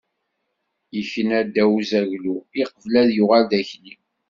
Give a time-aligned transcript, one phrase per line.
[0.99, 3.93] Ikna ddaw n uzaglu, iqbel ad yuɣal d akli.